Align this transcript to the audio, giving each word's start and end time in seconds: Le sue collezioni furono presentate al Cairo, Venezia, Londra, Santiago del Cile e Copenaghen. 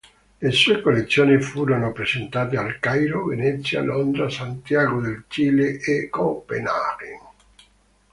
Le 0.39 0.49
sue 0.49 0.81
collezioni 0.81 1.39
furono 1.39 1.91
presentate 1.91 2.57
al 2.57 2.79
Cairo, 2.79 3.25
Venezia, 3.25 3.83
Londra, 3.83 4.31
Santiago 4.31 4.99
del 4.99 5.25
Cile 5.27 5.77
e 5.79 6.09
Copenaghen. 6.09 7.19